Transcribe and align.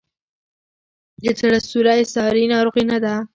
د 1.21 1.25
زړه 1.39 1.59
سوری 1.69 2.03
ساري 2.13 2.43
ناروغي 2.53 2.83
نه 2.91 2.97
ده. 3.03 3.15